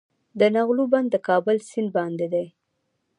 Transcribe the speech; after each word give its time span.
د 0.39 0.41
نغلو 0.55 0.83
بند 0.93 1.07
د 1.11 1.15
کابل 1.27 1.57
سیند 1.69 1.89
باندې 1.97 2.27
دی 2.33 2.45